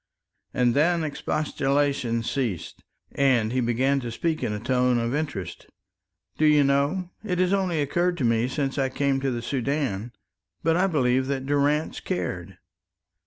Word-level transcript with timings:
And 0.51 0.73
then 0.73 1.03
expostulation 1.03 2.23
ceased, 2.23 2.83
and 3.11 3.53
he 3.53 3.61
began 3.61 3.99
to 3.99 4.09
speak 4.09 4.41
in 4.41 4.51
a 4.51 4.59
tone 4.59 4.97
of 4.97 5.13
interest. 5.13 5.67
"Do 6.39 6.45
you 6.47 6.63
know, 6.63 7.11
it 7.23 7.37
has 7.37 7.53
only 7.53 7.79
occurred 7.83 8.17
to 8.17 8.23
me 8.23 8.47
since 8.47 8.79
I 8.79 8.89
came 8.89 9.19
to 9.19 9.29
the 9.29 9.43
Soudan, 9.43 10.11
but 10.63 10.75
I 10.75 10.87
believe 10.87 11.27
that 11.27 11.45
Durrance 11.45 11.99
cared." 11.99 12.57